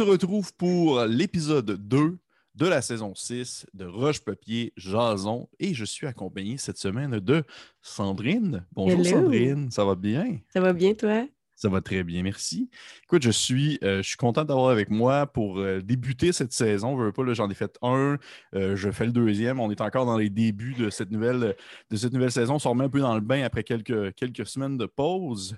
[0.00, 2.16] se retrouve pour l'épisode 2
[2.54, 7.44] de la saison 6 de Roche-Papier Jason et je suis accompagné cette semaine de
[7.82, 8.64] Sandrine.
[8.72, 9.10] Bonjour Hello.
[9.10, 10.38] Sandrine, ça va bien?
[10.54, 11.26] Ça va bien, toi?
[11.60, 12.70] Ça va très bien, merci.
[13.04, 16.98] Écoute, je suis, euh, je suis content d'avoir avec moi pour euh, débuter cette saison.
[16.98, 18.16] Je veux pas, j'en ai fait un,
[18.54, 19.60] euh, je fais le deuxième.
[19.60, 21.54] On est encore dans les débuts de cette nouvelle,
[21.90, 22.54] de cette nouvelle saison.
[22.54, 25.54] On se remet un peu dans le bain après quelques, quelques semaines de pause.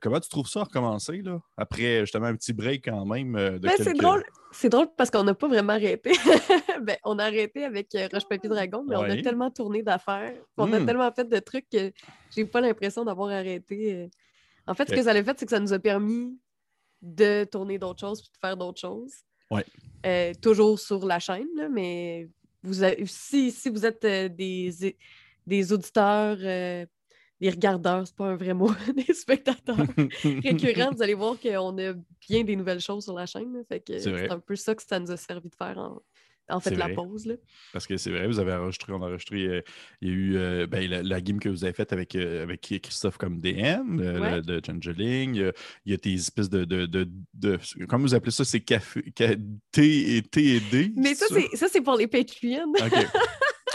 [0.00, 1.38] Comment tu trouves ça recommencer, là?
[1.56, 4.24] Après justement un petit break quand même de Ben, c'est quelques- drôle.
[4.50, 6.10] C'est drôle parce qu'on n'a pas vraiment arrêté.
[6.82, 10.32] ben, on a arrêté avec Roche Papier Dragon, mais on a tellement tourné d'affaires.
[10.56, 10.86] On a Hmm.
[10.86, 11.92] tellement fait de trucs que
[12.34, 14.10] j'ai pas l'impression d'avoir arrêté.
[14.66, 16.38] En fait, ce que ça a fait, c'est que ça nous a permis
[17.00, 19.12] de tourner d'autres choses puis de faire d'autres choses.
[19.50, 19.64] Ouais.
[20.06, 22.28] Euh, toujours sur la chaîne, là, mais
[22.62, 24.96] vous avez- si, si vous êtes euh, des,
[25.46, 26.86] des auditeurs, euh,
[27.40, 29.76] des regardeurs, c'est pas un vrai mot, des spectateurs
[30.24, 31.92] récurrents, vous allez voir qu'on a
[32.28, 33.52] bien des nouvelles choses sur la chaîne.
[33.52, 33.60] là.
[33.68, 36.00] Fait que c'est un peu ça que ça nous a servi de faire en,
[36.48, 36.94] en fait la vrai.
[36.94, 37.26] pause.
[37.26, 37.34] Là.
[37.72, 39.60] Parce que c'est vrai, vous avez enregistré, on a enregistré, euh,
[40.00, 42.42] il y a eu euh, ben, la, la game que vous avez faite avec, euh,
[42.42, 44.42] avec Christophe comme DM, Ouais.
[44.42, 45.34] de Changeling.
[45.34, 45.52] Il y a-
[45.86, 48.44] il y a tes espèces de, de, de, de- Comment vous appelez ça?
[48.44, 49.34] C'est café, ca-
[49.70, 50.92] thé et T et D?
[50.96, 52.72] Mais ça, c'est ça, c'est pour les Patreons.
[52.84, 53.06] OK.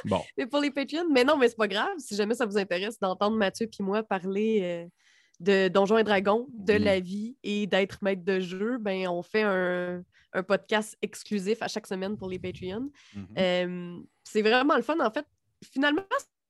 [0.06, 1.10] Bon, C'est pour les Patreons.
[1.12, 1.90] Mais non, mais c'est pas grave.
[1.98, 4.88] Si jamais ça vous intéresse d'entendre Mathieu puis moi parler
[5.40, 6.80] de Donjons et Dragons, de Oui.
[6.80, 10.02] la vie et d'être maître de jeu, ben on fait un,
[10.38, 12.90] un podcast exclusif à chaque semaine pour les Patreons.
[13.16, 13.28] Mhm.
[13.38, 15.00] Euh, c'est vraiment le fun.
[15.00, 15.26] En fait,
[15.74, 16.04] finalement,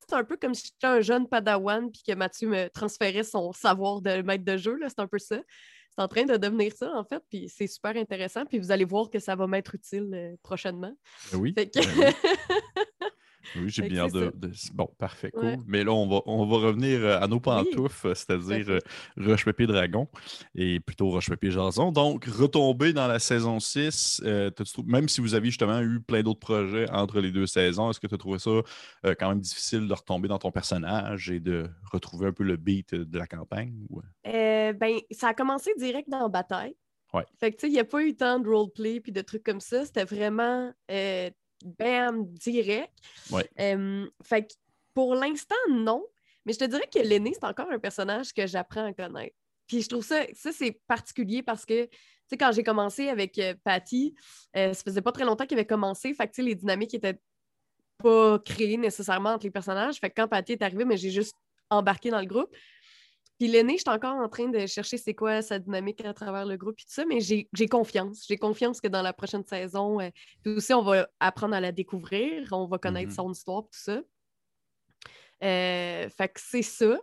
[0.07, 3.51] c'est un peu comme si j'étais un jeune padawan puis que Mathieu me transférait son
[3.53, 4.77] savoir de maître de jeu.
[4.77, 4.87] là.
[4.89, 5.37] C'est un peu ça.
[5.95, 8.45] C'est en train de devenir ça, en fait, puis c'est super intéressant.
[8.45, 10.95] Puis vous allez voir que ça va m'être utile euh, prochainement.
[11.31, 11.53] Ben oui.
[11.57, 12.31] Fait que- ben oui.
[13.55, 15.43] Oui, j'ai bien de, de- Bon, parfait, cool.
[15.45, 15.57] Ouais.
[15.67, 18.71] Mais là, on va, on va revenir euh, à nos pantoufles, c'est-à-dire fait.
[18.71, 18.79] euh,
[19.17, 20.07] Roche-Papier Dragon
[20.55, 21.91] et plutôt Roche-Papier Jason.
[21.91, 25.99] Donc, retomber dans la saison 6, euh, t'as-tu trou- même si vous aviez justement eu
[26.01, 29.29] plein d'autres projets entre les deux saisons, est-ce que tu as trouvé ça euh, quand
[29.29, 33.05] même difficile de retomber dans ton personnage et de retrouver un peu le beat euh,
[33.05, 33.73] de la campagne?
[33.89, 36.75] ou- Euh, ben, ça a commencé direct dans Bataille.
[37.13, 37.23] Ouais.
[37.39, 39.43] Fait que, tu sais, il n'y a pas eu tant de roleplay puis de trucs
[39.43, 39.85] comme ça.
[39.85, 41.29] C'était vraiment, euh,
[41.63, 42.93] bam, direct.
[43.31, 43.49] Ouais.
[43.59, 44.53] Euh, fait que,
[44.93, 46.05] pour l'instant, non.
[46.45, 49.35] Mais je te dirais que l'aîné, c'est encore un personnage que j'apprends à connaître.
[49.67, 51.89] Puis je trouve ça, ça c'est particulier parce que, tu
[52.29, 54.15] sais, quand j'ai commencé avec euh, Patty,
[54.55, 56.13] euh, ça faisait pas très longtemps qu'il avait commencé.
[56.13, 57.19] Fait que, tu sais, les dynamiques étaient
[57.97, 59.97] pas créées nécessairement entre les personnages.
[59.97, 61.35] Fait que quand Patty est arrivée, mais j'ai juste
[61.69, 62.55] embarqué dans le groupe.
[63.37, 66.45] Puis l'aîné, je suis encore en train de chercher c'est quoi sa dynamique à travers
[66.45, 68.25] le groupe et tout ça, mais j'ai confiance.
[68.27, 70.09] J'ai confiance que dans la prochaine saison, euh,
[70.43, 73.15] puis aussi, on va apprendre à la découvrir, on va connaître Mhm.
[73.15, 74.01] son histoire, tout ça.
[75.43, 76.97] Euh, fait que c'est ça.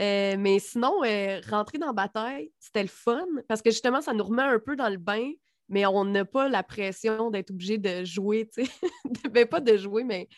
[0.00, 4.12] Euh, mais sinon, euh, rentrer dans la bataille, c'était le fun parce que justement, ça
[4.12, 5.30] nous remet un peu dans le bain,
[5.68, 8.72] mais on n'a pas la pression d'être obligé de jouer, tu sais.
[9.30, 10.28] ben, pas de jouer, mais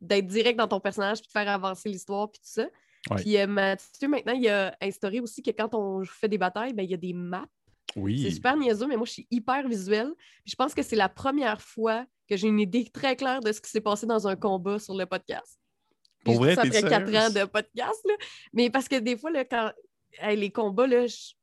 [0.00, 2.68] d'être direct dans ton personnage puis de faire avancer l'histoire puis tout ça.
[3.10, 3.16] Ouais.
[3.22, 6.82] Puis euh, Mathieu, maintenant, il a instauré aussi que quand on fait des batailles, ben,
[6.82, 7.46] il y a des maps.
[7.94, 8.30] C'est Oui.
[8.32, 10.12] super niaiseux, mais moi, je suis hyper visuelle.
[10.44, 13.50] Puis je pense que c'est la première fois que j'ai une idée très claire de
[13.52, 15.58] ce qui s'est passé dans un combat sur le podcast.
[16.24, 18.14] Pour vrai, ça après quatre ans de podcast, là.
[18.52, 19.72] Mais parce que des fois, là, quand
[20.20, 21.34] hey, les combats, là, je- tu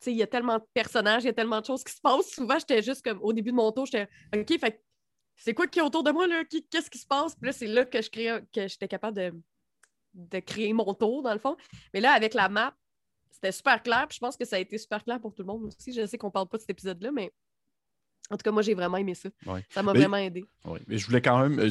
[0.00, 2.00] sais, il y a tellement de personnages, il y a tellement de choses qui se
[2.02, 2.28] passent.
[2.30, 4.82] Souvent, j'étais juste comme, au début de mon tour, j'étais, OK, fait
[5.36, 6.42] c'est quoi qui est autour de moi, là?
[6.44, 7.34] Qu'est-ce qui se passe?
[7.36, 9.32] Puis là, c'est là que je crée, que j'étais capable de,
[10.14, 11.56] de créer mon tour, dans le fond.
[11.92, 12.74] Mais là, avec la map,
[13.30, 14.06] c'était super clair.
[14.08, 15.92] Puis je pense que ça a été super clair pour tout le monde aussi.
[15.92, 17.32] Je sais qu'on parle pas de cet épisode-là, mais
[18.30, 19.28] en tout cas, moi, j'ai vraiment aimé ça.
[19.46, 19.60] Ouais.
[19.70, 20.44] Ça m'a vraiment aidé.
[20.64, 21.58] Oui, mais je voulais quand même.
[21.60, 21.70] euh,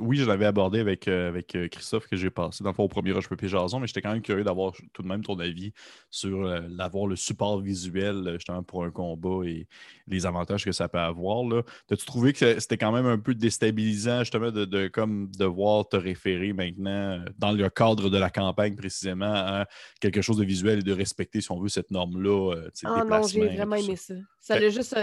[0.00, 2.82] oui, je l'avais abordé avec, euh, avec euh, Christophe que j'ai passé dans le fond
[2.82, 5.38] au premier Roche Papier Jason, mais j'étais quand même curieux d'avoir tout de même ton
[5.38, 5.72] avis
[6.10, 9.68] sur euh, l'avoir le support visuel justement pour un combat et
[10.08, 11.44] les avantages que ça peut avoir.
[11.88, 15.96] As-tu trouvé que c'était quand même un peu déstabilisant justement de, de comme devoir te
[15.96, 19.66] référer maintenant dans le cadre de la campagne précisément à
[20.00, 22.54] quelque chose de visuel et de respecter, si on veut, cette norme-là?
[22.56, 23.82] euh, Ah non, j'ai vraiment ça?
[23.84, 24.14] aimé ça.
[24.40, 24.94] Ça Fait- l'a juste,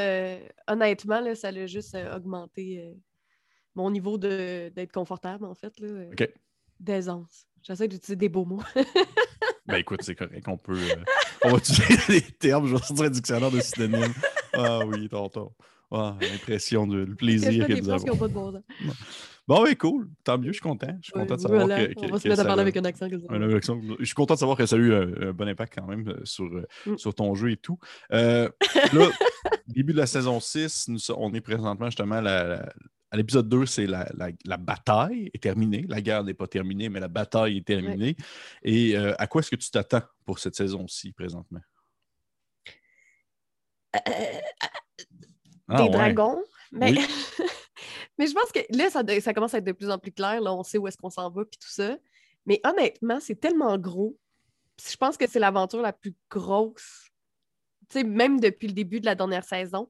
[0.73, 2.93] honnêtement, là, ça l'a juste euh, augmenté euh,
[3.75, 6.29] mon niveau d'être confortable, en fait, là, euh, OK.
[6.79, 7.45] d'aisance.
[7.61, 8.63] J'essaie d'utiliser des beaux mots.
[9.65, 10.45] Ben écoute, c'est correct.
[10.49, 10.77] On peut.
[10.77, 11.03] euh,
[11.45, 12.67] on va utiliser les termes.
[12.67, 14.13] Je vais sortir un dictionnaire de synonymes.
[14.51, 15.53] Ah oui, tonton.
[15.89, 18.61] Ah, l'impression de le plaisir que des nous qui n'ont pas de bon.
[19.47, 20.09] Bon, ben cool.
[20.23, 20.95] Tant mieux, je suis content.
[21.01, 22.59] Je suis content de savoir Voilà, que, que- on va se mettre à ça parler
[22.59, 23.07] a- avec un accent.
[23.29, 25.73] un accent- Je suis content de savoir que ça a eu un, un bon impact
[25.75, 26.97] quand même euh, sur, euh, Mm.
[26.97, 27.77] sur ton jeu et tout.
[28.13, 28.49] Euh,
[28.93, 29.09] là,
[29.67, 32.73] début de la saison 6, nous so- on est présentement justement à la- la-
[33.11, 34.09] à l'épisode 2, c'est la,
[34.45, 35.85] la- bataille est terminée.
[35.89, 38.15] La guerre n'est pas terminée, mais la bataille est terminée.
[38.63, 41.59] Et euh, à quoi est-ce que tu t'attends pour cette saison-ci présentement?
[43.95, 43.99] Euh,
[45.67, 45.89] Ah, des ouais.
[45.91, 46.41] dragons.
[46.71, 46.99] Mais, Oui.
[48.17, 50.39] mais je pense que là, ça, commence à être de plus en plus clair.
[50.41, 51.97] Là, on sait où est-ce qu'on s'en va puis tout ça.
[52.45, 54.17] Mais honnêtement, c'est tellement gros.
[54.79, 57.09] Je pense que c'est l'aventure la plus grosse,
[57.89, 59.89] tu sais, même depuis le début de la dernière saison.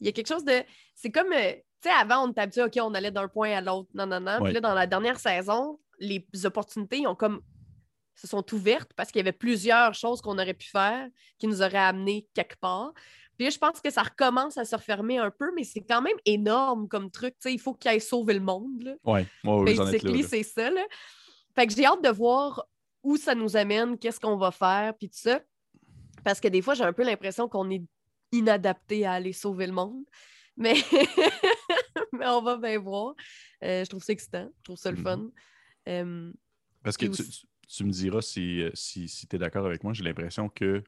[0.00, 0.62] Il y a quelque chose de.
[0.94, 1.32] C'est comme.
[1.32, 3.88] euh, tu sais, avant, on habitué, OK, on allait d'un point à l'autre.
[3.94, 4.38] Non, non, non.
[4.38, 4.44] Ouais.
[4.44, 7.40] Puis là, dans la dernière saison, les opportunités, ont comme.
[8.14, 11.08] se sont ouvertes parce qu'il y avait plusieurs choses qu'on aurait pu faire
[11.38, 12.92] qui nous auraient amenés quelque part.
[13.38, 16.02] Puis là, je pense que ça recommence à se refermer un peu, mais c'est quand
[16.02, 17.34] même énorme comme truc.
[17.34, 18.98] Tu sais, il faut qu'il aille sauver le monde.
[19.64, 20.28] Basically, là.
[20.28, 20.70] c'est ça.
[20.70, 20.84] Là.
[21.54, 22.66] Fait que j'ai hâte de voir
[23.04, 25.40] où ça nous amène, qu'est-ce qu'on va faire, puis tout ça.
[26.24, 27.82] Parce que des fois, j'ai un peu l'impression qu'on est
[28.32, 30.02] inadapté à aller sauver le monde.
[30.56, 30.74] Mais,
[32.12, 33.14] mais on va bien voir.
[33.62, 34.50] Euh, je trouve ça excitant.
[34.58, 35.30] Je trouve ça le fun.
[35.88, 36.32] Euh,
[36.82, 39.38] Parce que Et tu, aussi- tu- tu me diras si, euh, si, si tu es
[39.38, 40.82] d'accord avec moi, j'ai l'impression que,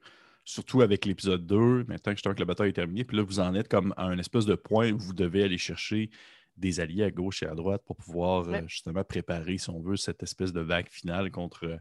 [0.45, 3.41] surtout avec l'épisode 2, maintenant que je que la bataille est terminée, puis là, vous
[3.41, 6.11] en êtes comme à un espèce de point où vous devez aller chercher
[6.57, 9.97] des alliés à gauche et à droite pour pouvoir euh, justement préparer, si on veut,
[9.97, 11.77] cette espèce de vague finale contre, euh,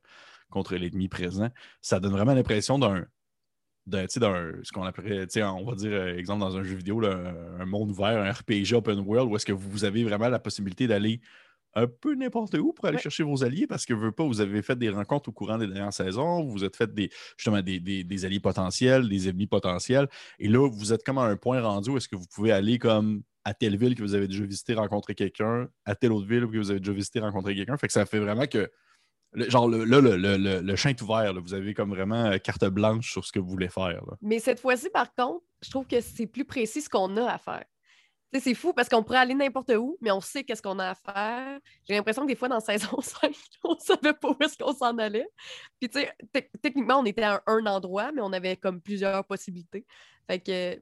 [0.49, 1.49] contre l'ennemi présent.
[1.81, 3.05] Ça donne vraiment l'impression d'un.
[3.87, 6.55] d'un, tu sais, d'un- ce qu'on appellerait, tu sais, on va dire, euh, exemple, dans
[6.55, 7.09] un jeu vidéo, là,
[7.57, 10.39] un, un monde ouvert, un RPG open world, où est-ce que vous avez vraiment la
[10.39, 11.19] possibilité d'aller
[11.75, 13.01] un peu n'importe où pour aller Ouais.
[13.01, 15.67] chercher vos alliés parce que veux pas, vous avez fait des rencontres au courant des
[15.67, 19.47] dernières saisons, vous vous êtes fait des, justement des, des- des alliés potentiels, des ennemis
[19.47, 20.07] potentiels,
[20.39, 22.79] et là, vous êtes comme à un point rendu où est-ce que vous pouvez aller
[22.79, 26.47] comme à telle ville que vous avez déjà visité, rencontrer quelqu'un, à telle autre ville
[26.47, 27.77] que vous avez déjà visité, rencontrer quelqu'un.
[27.77, 28.69] Fait que ça fait vraiment que,
[29.33, 31.39] le- genre, le- là, le, le- le- le champ est ouvert, là.
[31.39, 34.03] vous avez comme vraiment euh, carte blanche sur ce que vous voulez faire.
[34.05, 34.17] là.
[34.21, 37.37] mais cette fois-ci, par contre, je trouve que c'est plus précis ce qu'on a à
[37.37, 37.63] faire.
[38.37, 40.95] C'est fou parce qu'on pourrait aller n'importe où, mais on sait qu'est-ce qu'on a à
[40.95, 41.59] faire.
[41.87, 44.97] J'ai l'impression que des fois, dans saison 5, on savait pas où est-ce qu'on s'en
[44.99, 45.27] allait.
[45.79, 49.25] Puis, tu sais, tec- techniquement, on était à un endroit, mais on avait comme plusieurs
[49.25, 49.85] possibilités.
[50.27, 50.79] Fait que,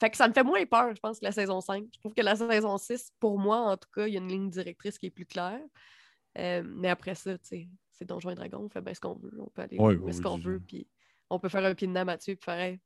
[0.00, 1.84] fait que ça me fait moins peur, je pense, que la saison 5.
[1.92, 4.28] Je trouve que la saison 6, pour moi, en tout cas, il y a une
[4.28, 5.60] ligne directrice qui est plus claire.
[6.38, 9.14] Euh, mais après ça, tu sais, c'est Donjons et Dragons, on fait bien ce qu'on
[9.14, 9.32] veut.
[9.40, 10.86] On peut aller Ouais, où est-ce qu'on veut, puis
[11.28, 12.80] on peut faire un pied de à Mathieu, puis faire Hey,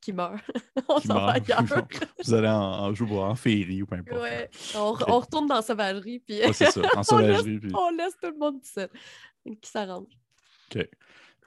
[0.00, 0.34] qui meurt.
[0.88, 1.62] on s'en va ailleurs.
[2.24, 4.22] vous allez en, jouer en féerie ou peu importe.
[4.22, 7.58] Ouais, on, on retourne dans la sauvagerie, puis Ouais, c'est ça, en sauvagerie.
[7.58, 8.88] puis- on laisse tout le monde tout seul.
[9.60, 10.06] Qui s'arrange.
[10.74, 10.88] OK.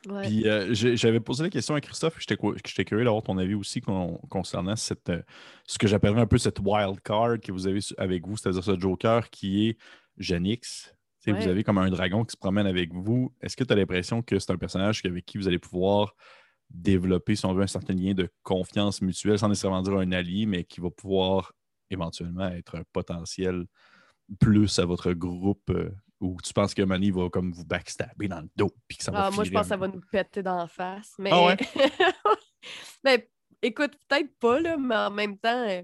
[0.09, 0.21] Ouais.
[0.27, 4.19] Puis euh, j'avais posé la question à Christophe, j'étais curieux d'avoir ton avis aussi con-
[4.29, 5.21] concernant cette, euh,
[5.65, 8.77] ce que j'appellerais un peu cette wild card que vous avez avec vous, c'est-à-dire ce
[8.77, 9.77] Joker qui est
[10.17, 10.94] Janix.
[11.25, 11.31] Ouais.
[11.31, 13.33] Vous avez comme un dragon qui se promène avec vous.
[13.41, 16.15] Est-ce que tu as l'impression que c'est un personnage avec qui vous allez pouvoir
[16.73, 20.45] développer, si on veut, un certain lien de confiance mutuelle, sans nécessairement dire un allié,
[20.45, 21.53] mais qui va pouvoir
[21.89, 23.65] éventuellement être un potentiel
[24.39, 28.39] plus à votre groupe euh, ou tu penses que Manny va comme vous backstabber dans
[28.41, 30.41] le dos puis que ça va Ah, moi, je pense que ça va nous péter
[30.41, 31.13] dans la face.
[31.19, 31.57] Mais, Ah ouais?
[33.03, 33.29] mais
[33.61, 35.83] écoute, peut-être pas, là, mais en même temps, euh,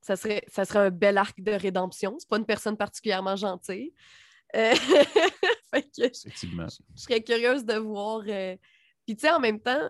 [0.00, 2.14] ça serait, ça serait un bel arc de rédemption.
[2.18, 3.94] C'est pas une personne particulièrement gentille.
[4.54, 4.74] Euh,
[5.74, 6.66] fait que Effectivement.
[6.68, 8.22] je serais curieuse de voir.
[8.28, 8.56] euh,
[9.06, 9.88] Puis, tu sais, en même temps,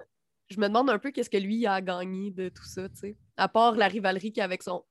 [0.52, 3.16] je me demande un peu qu'est-ce que lui a gagné de tout ça, tu sais.
[3.36, 4.84] À part la rivalerie qu'il a avec son.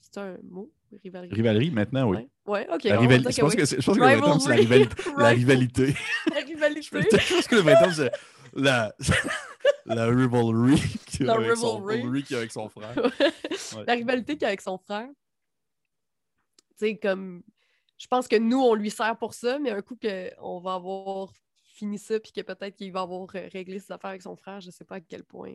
[0.00, 0.70] C'est un mot?
[1.04, 1.32] Rivalerie?
[1.34, 2.16] Rivalerie, maintenant, oui.
[2.46, 2.84] Ouais, ouais, ok.
[2.84, 3.00] La
[3.30, 3.56] Je pense oui.
[3.56, 5.94] que, je pense que le terme, c'est la, la rivalité.
[6.34, 6.98] La rivalité.
[7.10, 8.10] je pense que le terme, c'est
[8.54, 8.92] la,
[9.86, 11.92] la rivalry qu'il a avec son- a
[12.38, 12.96] avec son frère.
[12.96, 13.84] Ouais.
[13.86, 15.08] La rivalité qu'il a avec son frère.
[16.70, 17.42] Tu sais, comme.
[17.98, 21.32] Je pense que nous, on lui sert pour ça, mais un coup qu'on va avoir
[21.80, 24.60] fini ça, puis que peut-être qu'il va avoir euh, réglé ses affaires avec son frère,
[24.60, 25.52] je sais pas à quel point.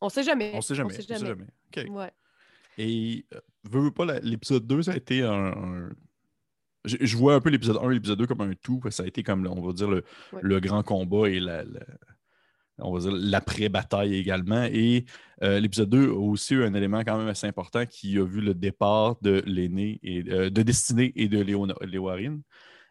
[0.00, 0.52] On sait jamais.
[0.54, 0.92] On sait jamais.
[0.92, 1.44] On sait jamais.
[1.76, 1.84] OK.
[1.90, 2.10] Ouais.
[2.78, 5.32] Et euh, veux, veux pas, l'épisode 2, ça a été un.
[5.32, 5.90] un-
[6.84, 8.96] Je, je vois un peu l'épisode 1 et l'épisode 2 comme un tout, parce que
[8.96, 10.40] ça a été comme, on va dire, le, Ouais.
[10.42, 11.80] le grand combat et la, la-
[12.78, 14.64] on va dire l'après-bataille également.
[14.64, 15.04] Et
[15.42, 18.40] euh, l'épisode 2 a aussi eu un élément quand même assez important qui a vu
[18.40, 21.38] le départ de l'aîné et euh, de Destinée et de
[21.84, 22.42] Léoarine.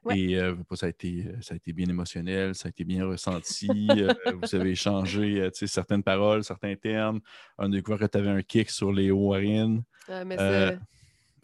[0.04, 0.20] Ouais.
[0.20, 3.70] Et euh, ça, a été, ça a été bien émotionnel, ça a été bien ressenti.
[3.92, 7.20] euh, vous avez échangé certaines paroles, certains termes.
[7.60, 9.84] On a découvert que tu avais un kick sur Léo Warren.
[10.10, 10.38] Euh, mais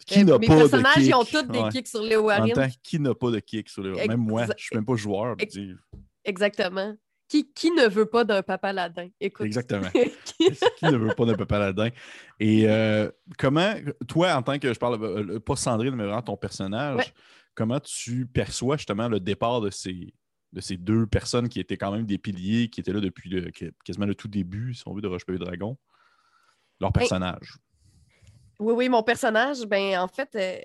[0.06, 1.06] Qui Euh, n'a mes pas de personnages, kick?
[1.06, 1.68] ils ont tous des Ouais.
[1.70, 2.52] kicks sur En même Warren.
[2.52, 4.84] temps, qui n'a pas de kick sur Léo Ex- Même moi, je ne suis même
[4.84, 5.36] pas joueur.
[5.38, 5.56] ex-
[6.24, 6.94] Exactement.
[7.28, 9.08] Qui, qui ne veut pas d'un papa ladin?
[9.20, 9.44] Écoute.
[9.46, 9.88] Exactement.
[10.24, 11.90] Qui- qui ne veut pas d'un papa ladin?
[12.40, 13.74] Et euh, comment,
[14.08, 17.04] toi, en tant que, je parle euh, pas Sandrine, mais vraiment ton personnage, Ouais.
[17.58, 20.14] Comment tu perçois justement le départ de ces,
[20.52, 23.50] de ces deux personnes qui étaient quand même des piliers, qui étaient là depuis le-
[23.84, 25.76] quasiment le tout début, si on veut, de Roche Dragon?
[26.80, 27.58] Leur Ben, personnage.
[28.60, 30.58] Oui, oui, mon personnage, ben en fait, euh,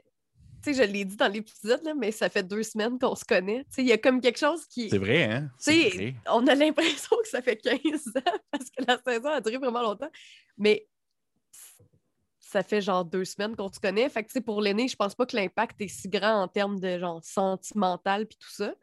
[0.63, 3.63] tu sais, je l'ai dit dans l'épisode, mais ça fait deux semaines qu'on se connaît.
[3.65, 4.89] Tu sais, il y a comme quelque chose qui.
[4.91, 5.49] C'est vrai, hein?
[5.65, 6.15] Vrai.
[6.29, 9.81] on a l'impression que ça fait 15 ans parce que la saison a duré vraiment
[9.81, 10.11] longtemps.
[10.57, 10.87] Mais
[12.53, 14.07] ça fait genre deux semaines qu'on se connaît.
[14.09, 16.47] Fait que, tu sais, pour l'aîné, je pense pas que l'impact est si grand en
[16.47, 18.75] termes de genre sentimental puis tout ça.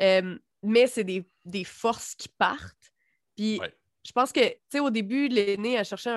[0.00, 1.24] Euh, mais c'est des,
[1.64, 2.92] forces qui partent.
[3.36, 3.60] Puis
[4.04, 6.10] je pense que, tu sais, au début, l'aîné a cherché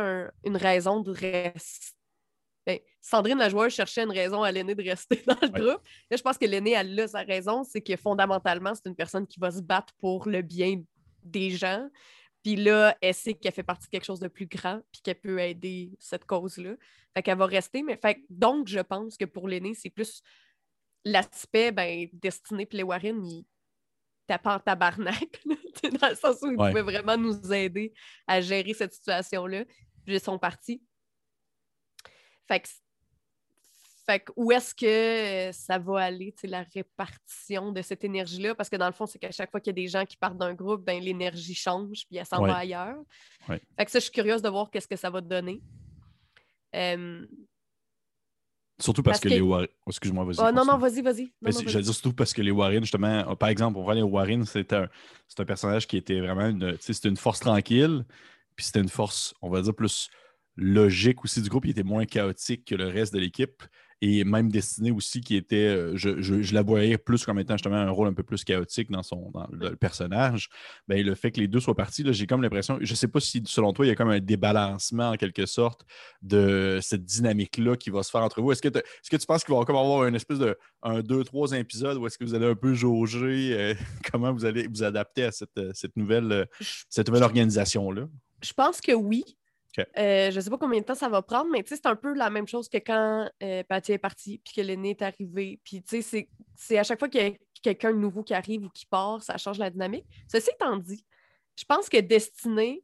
[0.44, 1.94] une raison de rester.
[2.66, 5.82] Ben, Sandrine, la joueuse, cherchait une raison à l'aîné de rester dans le groupe.
[6.10, 9.28] Là, je pense que l'aîné, elle a sa raison, c'est que fondamentalement, c'est une personne
[9.28, 10.82] qui va se battre pour le bien
[11.24, 11.88] des gens.
[12.44, 15.20] Puis là, elle sait qu'elle fait partie de quelque chose de plus grand, puis qu'elle
[15.20, 16.76] peut aider cette cause-là.
[17.14, 17.84] Fait qu'elle va rester.
[17.84, 20.22] Mais fait donc, je pense que pour l'aîné, c'est plus
[21.06, 23.46] l'aspect, ben, Destiné puis les Warren, ils
[24.28, 25.42] tapent en tabarnak,
[26.02, 27.94] dans le sens où ils pouvaient vraiment nous aider
[28.28, 29.64] à gérer cette situation-là.
[30.06, 30.82] Puis ils sont partis.
[32.48, 32.68] Fait que
[34.06, 38.56] fait où est-ce que euh, ça va aller, la répartition de cette énergie-là?
[38.56, 40.18] Parce que dans le fond, c'est qu'à chaque fois qu'il y a des gens qui
[40.18, 42.98] partent d'un groupe, ben, l'énergie change puis elle s'en va ailleurs.
[43.48, 45.62] Fait que ça, je suis curieuse de voir qu'est-ce que ça va donner.
[48.80, 49.68] Surtout parce, que, les Warren.
[49.88, 50.38] Excuse-moi, vas-y.
[50.40, 51.32] Oh, non, non, vas-y, vas-y.
[51.42, 54.02] je veux dire surtout parce que les Warren, justement, euh, par exemple, on voit les
[54.02, 54.90] Warren, c'est un,
[55.38, 56.76] un personnage qui était vraiment une.
[56.80, 58.04] C'était une force tranquille,
[58.56, 60.10] puis c'était une force, on va dire, plus
[60.56, 61.66] logique aussi du groupe.
[61.66, 63.64] Il était moins chaotique que le reste de l'équipe
[64.06, 67.90] et même Destiné aussi, qui était, euh, je, la voyais plus comme étant justement un
[67.90, 70.50] rôle un peu plus chaotique dans, son, dans le, personnage,
[70.90, 73.22] ben, le fait que les deux soient partis, j'ai comme l'impression, je ne sais pas
[73.22, 75.86] si selon toi, il y a comme un débalancement en quelque sorte
[76.22, 78.52] de cette dynamique-là qui va se faire entre vous.
[78.52, 81.98] Est-ce que, tu penses qu'il va encore avoir une espèce de un, deux, trois épisodes
[81.98, 83.74] où est-ce que vous allez un peu jauger euh,
[84.12, 86.46] comment vous allez vous adapter à cette, euh, cette nouvelle,
[86.90, 88.10] cette nouvelle organisation-là?
[88.44, 89.24] Je pense que oui.
[89.80, 92.14] Euh, je ne sais pas combien de temps ça va prendre, mais c'est un peu
[92.14, 95.60] la même chose que quand euh, Patty est parti puis que l'aîné est arrivé.
[95.64, 95.84] Puis
[96.56, 99.22] c'est à chaque fois qu'il y a quelqu'un de nouveau qui arrive ou qui part,
[99.24, 100.06] ça change la dynamique.
[100.28, 101.04] Ceci étant dit,
[101.56, 102.84] je pense que Destiné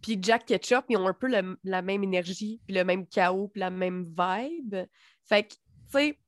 [0.00, 1.26] puis Jack Ketchup, ils ont un peu
[1.64, 4.76] la même énergie, puis le même chaos, puis la même vibe.
[5.24, 5.58] Fait que, tu
[5.88, 6.18] sais,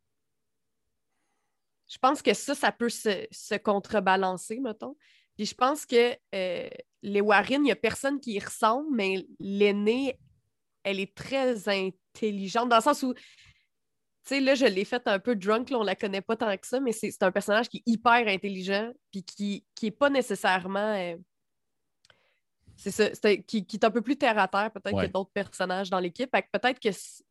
[1.88, 4.96] je pense que ça, ça peut se, se contrebalancer, mettons.
[5.38, 6.68] Puis je pense que euh,
[7.02, 10.18] les Warren, il n'y a personne qui y ressemble, mais l'aînée,
[10.82, 13.20] elle est très intelligente, dans le sens où, tu
[14.24, 16.66] sais, là, je l'ai faite un peu drunk, là, on la connaît pas tant que
[16.66, 20.96] ça, mais c'est un personnage qui est hyper intelligent, puis qui n'est pas nécessairement.
[20.96, 21.16] Euh,
[22.76, 25.88] c'est ça, qui, qui, est un peu plus terre à terre, peut-être, que d'autres personnages
[25.88, 26.30] dans l'équipe.
[26.32, 26.90] Peut-être que.
[26.90, 27.22] sais,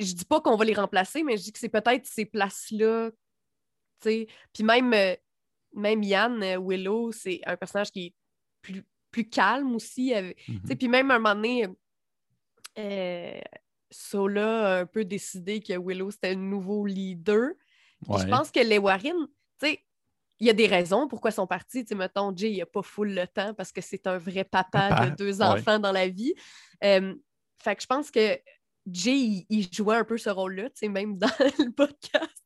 [0.00, 3.10] je dis pas qu'on va les remplacer, mais je dis que c'est peut-être ces places-là.
[4.00, 4.28] Puis
[4.62, 4.92] même.
[4.94, 5.16] Euh,
[5.78, 8.14] même Yann euh, Willow, c'est un personnage qui est
[8.62, 10.12] plus, plus calme aussi.
[10.48, 10.76] Mhm.
[10.76, 11.66] Puis même à un moment donné,
[12.78, 13.40] euh,
[13.90, 17.50] Sola a un peu décidé que Willow, c'était le nouveau leader.
[18.02, 19.26] Je pense que les Warren,
[20.40, 21.84] il y a des raisons pourquoi ils sont partis.
[21.86, 25.10] sais, mettons, Jay, il n'a pas full le temps parce que c'est un vrai papa,
[25.10, 26.34] de deux enfants dans la vie.
[26.84, 27.14] Euh,
[27.60, 28.38] fait que je pense que
[28.90, 32.37] Jay, il, jouait un peu ce rôle-là, même dans le podcast.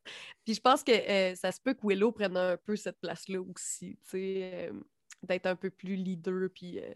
[0.45, 3.41] Puis je pense que euh, ça se peut que Willow prenne un peu cette place-là
[3.41, 4.73] aussi, euh,
[5.23, 6.49] d'être un peu plus leader.
[6.53, 6.95] Puis, euh,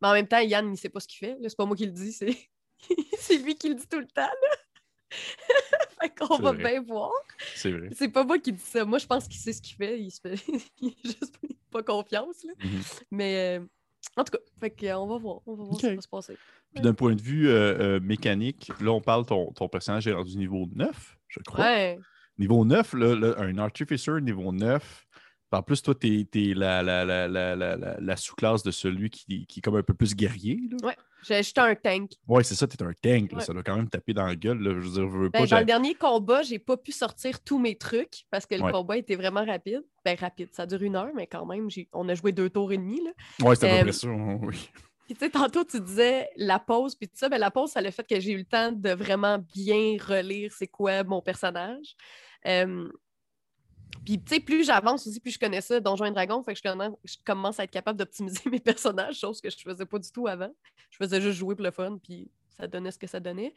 [0.00, 1.36] Mais en même temps, Yann, il ne sait pas ce qu'il fait.
[1.42, 2.36] C'est pas moi qui le dis, c'est,
[3.18, 4.30] c'est lui qui le dit tout le temps.
[6.00, 7.10] fait qu'on va bien voir.
[7.56, 7.88] C'est vrai.
[7.92, 8.84] C'est pas moi qui dis ça.
[8.84, 10.00] Moi, je pense qu'il sait ce qu'il fait.
[10.00, 10.36] Il se fait
[11.04, 11.38] juste
[11.72, 12.44] pas confiance.
[12.44, 12.52] Là.
[12.60, 13.02] Mm-hmm.
[13.10, 13.60] Mais
[14.16, 15.40] en tout cas, fait on va voir.
[15.46, 16.36] On va voir ce qui va se passer.
[16.72, 17.48] Puis d'un point de vue
[18.00, 21.64] mécanique, là, on parle ton, ton personnage est rendu niveau 9, je crois.
[21.64, 21.98] Ouais.
[22.40, 25.06] Niveau 9, là, un Artificer niveau 9.
[25.52, 29.62] En plus, toi, tu es, la, la, la, la sous-classe de celui qui, qui, est
[29.62, 30.58] comme un peu plus guerrier.
[31.22, 32.12] J'ai acheté un tank.
[32.26, 33.42] Ouais, c'est ça, tu es un tank.
[33.42, 34.58] Ça doit quand même taper dans la gueule.
[34.62, 37.58] Je veux dire, je veux ben, dans le dernier combat, j'ai pas pu sortir tous
[37.58, 39.82] mes trucs parce que le combat était vraiment rapide.
[40.04, 42.78] Ben, rapide, ça dure une heure, mais quand même, on a joué deux tours et
[42.78, 43.02] demi.
[43.42, 44.70] Ouais, c'était à peu euh, ça, oui.
[45.04, 47.28] Puis, tu sais, tantôt, tu disais la pause, puis tout ça.
[47.28, 49.96] Ben, la pause, ça a le fait que j'ai eu le temps de vraiment bien
[50.00, 51.96] relire c'est quoi mon personnage.
[54.04, 56.60] Puis, tu sais, plus j'avance aussi, plus je connais ça, Donjons et Dragons, fait que
[56.60, 60.26] je commence, à être capable d'optimiser mes personnages, chose que je faisais pas du tout
[60.26, 60.50] avant.
[60.90, 63.54] Je faisais juste jouer pour le fun, puis ça donnait ce que ça donnait.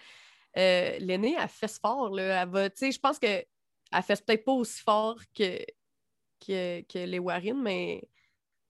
[0.57, 2.43] Euh, L'aînée, elle fait fort, là.
[2.43, 3.45] Elle va, tu sais, je pense qu'elle
[4.03, 5.63] fait peut-être pas aussi fort que,
[6.45, 8.07] que, les Warren, mais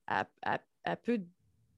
[0.07, 1.21] elle, peut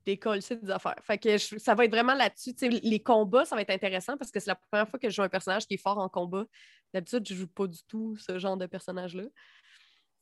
[0.05, 0.95] décoller des affaires.
[1.01, 2.53] Fait que ça va être vraiment là-dessus.
[2.61, 5.23] Les combats, ça va être intéressant parce que c'est la première fois que je joue
[5.23, 6.45] un personnage qui est fort en combat.
[6.93, 9.23] D'habitude, je joue pas du tout ce genre de personnage-là.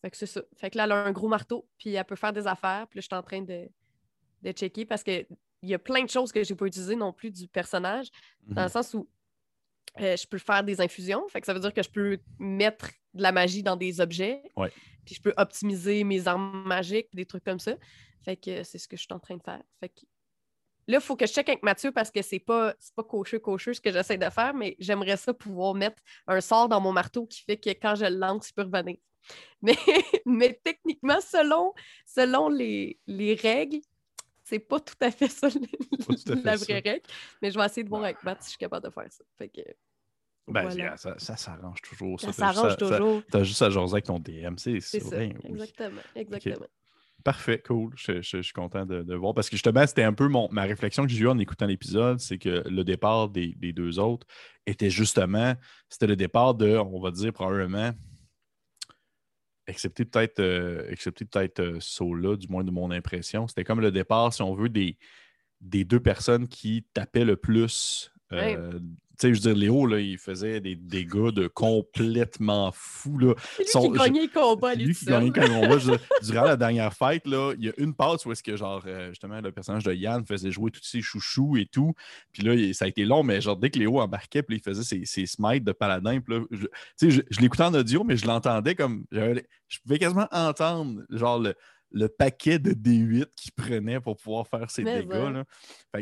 [0.01, 0.41] Fait que c'est ça.
[0.57, 2.87] Fait que là, elle a un gros marteau, puis elle peut faire des affaires.
[2.89, 3.69] Puis là, je suis en train de,
[4.41, 5.25] de checker parce qu'il
[5.61, 8.09] y a plein de choses que j'ai pas utilisées non plus du personnage,
[8.47, 8.71] dans le mhm.
[8.71, 9.07] sens où
[9.99, 11.27] euh, je peux faire des infusions.
[11.29, 14.41] Fait que ça veut dire que je peux mettre de la magie dans des objets.
[15.05, 17.75] Puis je peux optimiser mes armes magiques, des trucs comme ça.
[18.23, 19.61] Fait que c'est ce que je suis en train de faire.
[19.79, 20.01] Fait que
[20.87, 23.73] Là, il faut que je check avec Mathieu parce que c'est pas, pas cocheux, cocheux
[23.73, 27.25] ce que j'essaie de faire, mais j'aimerais ça pouvoir mettre un sort dans mon marteau
[27.25, 28.97] qui fait que quand je le lance, il peut revenir.
[29.61, 29.77] Mais,
[30.25, 31.73] mais techniquement, selon,
[32.05, 33.79] selon les, les règles,
[34.43, 35.47] c'est pas tout à fait ça
[36.43, 37.01] la vraie règle.
[37.41, 39.23] Mais je vais essayer de voir avec Matt si je suis capable de faire ça.
[39.37, 39.61] Fait que,
[40.49, 42.19] ben, ça, ça s'arrange toujours.
[42.19, 43.23] Ça, s'arrange toujours.
[43.31, 44.57] T'as juste à jaser avec ton DM.
[44.57, 45.23] C'est ça.
[45.23, 46.01] Exactement.
[46.15, 46.67] Exactement.
[47.23, 47.93] Parfait, cool.
[47.95, 49.33] Je, suis content de, voir.
[49.33, 52.19] Parce que justement, c'était un peu mon, ma réflexion que j'ai eue en écoutant l'épisode,
[52.19, 54.27] c'est que le départ des, deux autres
[54.65, 55.55] était justement,
[55.89, 57.91] c'était le départ de, on va dire probablement,
[59.67, 63.47] excepté peut-être euh, peut-être euh, Sola, du moins de mon impression.
[63.47, 64.97] C'était comme le départ, si on veut, des,
[65.61, 68.79] des deux personnes qui tapaient le plus euh,
[69.19, 73.19] tu sais, je veux dire, Léo, là, il faisait des dégâts de complètement fou.
[73.19, 73.35] Là.
[73.59, 74.95] lui qui gagnait le combat, lui.
[74.95, 75.97] qui gagnait le combat.
[76.23, 79.09] durant la dernière fête, là, il y a une passe où est-ce que, genre, euh,
[79.09, 81.93] justement, le personnage de Yann faisait jouer tous ses chouchous et tout.
[82.31, 84.83] Puis là, ça a été long, mais genre, dès que Léo embarquait, puis il faisait
[84.83, 86.65] ses, ses smites de paladin, puis là, je,
[87.09, 89.05] je, je l'écoutais en audio, mais je l'entendais comme.
[89.11, 91.53] Je pouvais quasiment entendre, genre, le,
[91.93, 95.43] le paquet de D8 qu'il prenait pour pouvoir faire ses dégâts.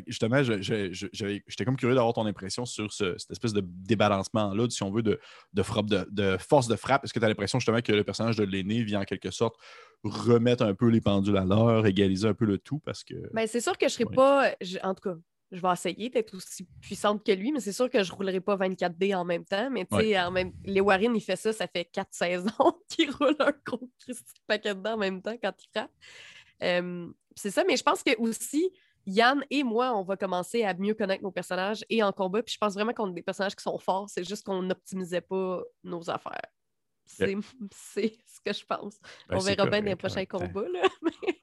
[0.08, 5.04] justement, j'étais comme curieux d'avoir ton impression sur cette espèce de débalancement-là, si on veut,
[5.04, 5.20] de,
[5.62, 7.04] frappe, de, force de frappe.
[7.04, 9.56] Est-ce que tu as l'impression justement que le personnage de l'aîné vient en quelque sorte
[10.04, 12.80] remettre un peu les pendules à l'heure, égaliser un peu le tout?
[12.80, 13.16] Parce que.
[13.34, 14.52] Ben, c'est sûr que je ne serais pas.
[14.84, 15.18] en tout cas,
[15.52, 18.40] je vais essayer d'être aussi puissante que lui, mais c'est sûr que je ne roulerai
[18.40, 19.70] pas 24 d en même temps.
[19.70, 20.54] Mais tu sais, même...
[20.64, 22.50] les Warren, il fait ça, ça fait quatre saisons
[22.90, 23.90] qu'il roule un gros
[24.48, 25.92] paquet dedans en même temps quand il frappe.
[27.36, 28.72] c'est ça, mais je pense que aussi,
[29.06, 32.44] Yann et moi, on va commencer à mieux connaître nos personnages et en combat.
[32.44, 35.22] Puis je pense vraiment qu'on a des personnages qui sont forts, c'est juste qu'on n'optimisait
[35.22, 36.50] pas nos affaires.
[37.72, 38.98] C'est ce que je pense.
[39.28, 40.68] Ben, on verra bien dans les prochains combats.
[40.70, 40.88] Là,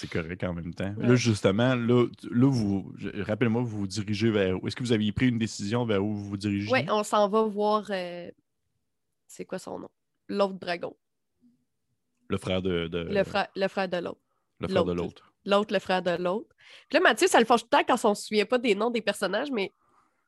[0.00, 0.94] c'est correct en même temps.
[0.96, 4.66] Là, justement, là, là vous, rappelez-moi, vous vous dirigez vers où?
[4.66, 6.72] Est-ce que vous aviez pris une décision vers où vous vous dirigez?
[6.72, 7.84] Oui, on s'en va voir.
[7.90, 8.30] Euh,
[9.26, 9.90] c'est quoi son nom?
[10.28, 10.96] L'autre dragon.
[12.28, 12.88] Le frère de.
[12.92, 14.20] Le, frère, le frère de l'autre.
[14.60, 15.32] Le frère de l'autre.
[15.44, 16.54] L'autre, le frère de l'autre.
[16.88, 18.58] Puis là, Mathieu, ça le fâche tout le temps quand on ne se souvient pas
[18.58, 19.72] des noms des personnages, mais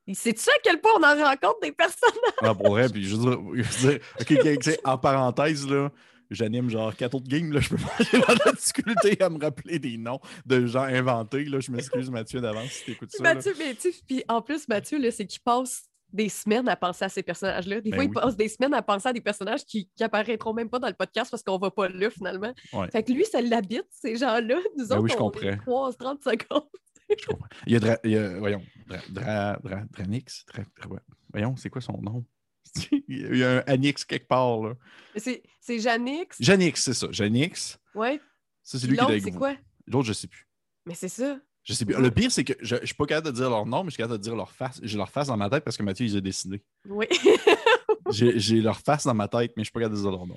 [0.07, 2.35] il sait-tu à quel point on en rencontre des personnages?
[2.43, 5.91] Ah, pour vrai, puis je veux dire, OK, en parenthèse, là,
[6.35, 9.97] j'anime genre quatre autres games, là, je peux pas la difficulté à me rappeler des
[9.97, 11.45] noms de gens inventés.
[11.45, 11.61] Là.
[11.61, 13.23] Je m'excuse, Mathieu, d'avance si tu écoutes ça.
[13.23, 17.09] Mathieu, mais tu puis en plus, Mathieu, c'est qu'il passe des semaines à penser à
[17.09, 17.81] ces personnages-là.
[17.81, 20.53] Des ben fois, il passe des semaines à penser à des personnages qui, qui apparaîtront
[20.53, 22.53] même pas dans le podcast parce qu'on va pas là, finalement.
[22.91, 24.59] Fait que lui, ça l'habite, ces gens-là.
[24.77, 25.57] Nous ben autres, je comprends.
[25.57, 26.69] 3, 30 secondes.
[27.19, 27.49] je comprends.
[27.67, 27.97] Il y a, Dra...
[28.05, 28.63] il y a voyons,
[29.09, 29.57] Dra...
[29.63, 29.83] Dra...
[29.91, 30.45] Dranix.
[31.33, 32.25] Voyons, c'est quoi son nom?
[33.09, 34.63] Il y a un Anix quelque part.
[34.63, 34.75] Là.
[35.17, 36.37] C'est Janix?
[36.41, 37.09] Janix, c'est ça.
[37.11, 37.79] Janix.
[37.95, 38.21] Ouais.
[38.63, 39.55] Ça, c'est lui qui c'est quoi?
[39.87, 40.47] L'autre, je sais plus.
[40.87, 41.39] Mais c'est ça.
[41.65, 41.95] Je sais plus.
[42.01, 43.95] Le pire, c'est que je ne suis pas capable de dire leur nom, mais je
[43.95, 44.81] suis capable de dire leur face.
[44.83, 46.63] J'ai leur face dans ma tête parce que Mathieu, ils ont dessiné.
[46.89, 47.07] Oui.
[48.11, 50.27] J'ai leur face dans ma tête, mais je ne suis pas capable de dire leur
[50.27, 50.37] nom.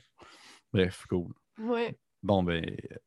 [0.71, 1.33] Bref, cool.
[1.59, 1.87] Oui.
[2.21, 2.63] Bon, ben,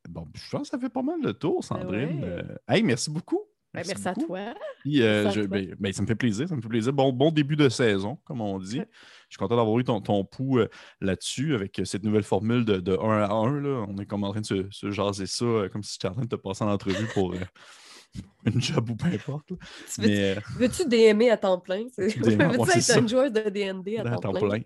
[0.08, 2.22] bon, je pense que ça fait pas mal le tour, Sandrine.
[2.24, 3.42] Euh, hey, merci beaucoup.
[3.78, 4.54] Ben, merci, à toi.
[4.86, 6.92] Euh, ben, ben, ça me fait plaisir, ça me fait plaisir.
[6.92, 8.80] Bon, bon début de saison, comme on dit.
[9.28, 10.68] Je suis content d'avoir eu ton, ton pouls euh,
[11.00, 13.60] là-dessus avec cette nouvelle formule de, de 1 à 1.
[13.60, 13.86] Là.
[13.88, 16.22] On est comme en train de se, jaser ça, euh, comme si j'étais en train
[16.22, 17.34] de te passer en entrevue pour
[18.46, 19.50] une job ou peu importe.
[19.98, 21.84] Veux-tu DMer à temps plein?
[21.98, 24.62] Veux-tu être une joueuse de DND à, temps, plein?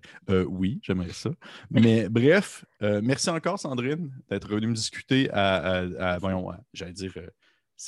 [0.46, 1.31] oui, j'aimerais ça.
[1.70, 7.12] Mais bref, merci encore, Sandrine, d'être venue me discuter à, à voyons, j'allais dire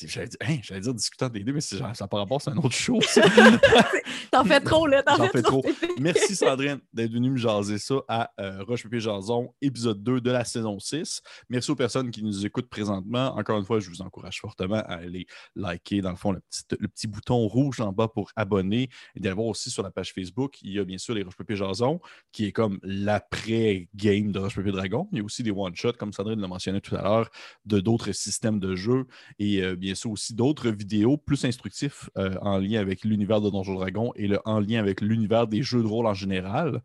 [0.03, 3.07] J'allais dire, hein, dire discutant des deux, mais ça par rapport, c'est un autre chose.
[4.33, 5.03] T'en fais trop, là.
[5.03, 5.65] T'en fais, trop.
[6.01, 10.45] Merci, Sandrine, d'être venue me jaser ça à euh, Roche Jason, épisode 2 de la
[10.45, 11.23] saison 6.
[11.49, 13.37] Merci aux personnes qui nous écoutent présentement.
[13.37, 16.65] Encore une fois, je vous encourage fortement à aller liker, dans le fond, le petit,
[16.79, 20.13] le petit bouton rouge en bas pour abonner et d'aller voir aussi sur la page
[20.13, 20.59] Facebook.
[20.63, 22.01] Il y a bien sûr les Roche Pépé Jason,
[22.33, 25.09] qui est comme l'après-game de Roche Dragon.
[25.13, 27.31] Il y a aussi des one-shots, comme Sandrine l'a mentionné tout à l'heure,
[27.65, 29.07] de d'autres systèmes de jeu.
[29.39, 33.51] Et euh, bien sûr aussi d'autres vidéos plus instructifs euh, en lien avec l'univers de
[33.51, 36.83] Donjons Dragon et en lien avec l'univers des jeux de rôle en général.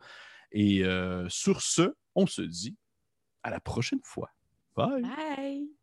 [0.52, 2.76] Et euh, sur ce, on se dit
[3.44, 4.30] à la prochaine fois.
[4.76, 5.02] Bye.
[5.02, 5.79] Bye.